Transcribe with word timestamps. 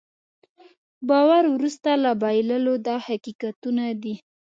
باور 1.09 1.43
وروسته 1.55 1.89
له 2.03 2.11
بایللو 2.21 2.73
دا 2.87 2.95
حقیقتونه 3.07 3.83
دي. 4.03 4.15